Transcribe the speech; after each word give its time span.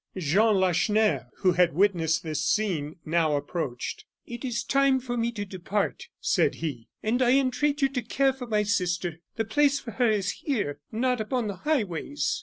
Jean 0.17 0.55
Lacheneur, 0.55 1.27
who 1.41 1.51
had 1.51 1.75
witnessed 1.75 2.23
this 2.23 2.41
scene, 2.43 2.95
now 3.05 3.35
approached. 3.35 4.03
"It 4.25 4.43
is 4.43 4.63
time 4.63 4.99
for 4.99 5.15
me 5.15 5.31
to 5.33 5.45
depart," 5.45 6.07
said 6.19 6.55
he, 6.55 6.87
"and 7.03 7.21
I 7.21 7.33
entreat 7.37 7.83
you 7.83 7.89
to 7.89 8.01
care 8.01 8.33
for 8.33 8.47
my 8.47 8.63
sister, 8.63 9.19
the 9.35 9.45
place 9.45 9.79
for 9.79 9.91
her 9.91 10.09
is 10.09 10.31
here, 10.31 10.79
not 10.91 11.21
upon 11.21 11.45
the 11.45 11.57
highways." 11.57 12.39